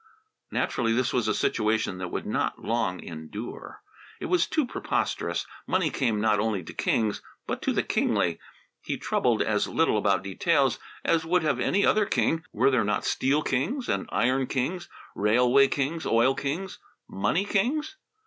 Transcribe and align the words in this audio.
Naturally, 0.49 0.93
this 0.93 1.13
was 1.13 1.27
a 1.27 1.33
situation 1.35 1.99
that 1.99 2.07
would 2.07 2.25
not 2.25 2.57
long 2.57 3.03
endure. 3.03 3.83
It 4.19 4.25
was 4.25 4.47
too 4.47 4.65
preposterous. 4.65 5.45
Money 5.67 5.91
came 5.91 6.19
not 6.19 6.39
only 6.39 6.63
to 6.63 6.73
kings 6.73 7.21
but 7.45 7.61
to 7.61 7.71
the 7.71 7.83
kingly. 7.83 8.39
He 8.81 8.97
troubled 8.97 9.43
as 9.43 9.67
little 9.67 9.99
about 9.99 10.23
details 10.23 10.79
as 11.05 11.23
would 11.23 11.43
have 11.43 11.59
any 11.59 11.85
other 11.85 12.07
king. 12.07 12.43
Were 12.51 12.71
there 12.71 12.83
not 12.83 13.05
steel 13.05 13.43
kings, 13.43 13.87
and 13.87 14.09
iron 14.11 14.47
kings, 14.47 14.89
railway 15.13 15.67
kings, 15.67 16.07
oil 16.07 16.33
kings 16.33 16.79
money 17.07 17.45
kings? 17.45 17.95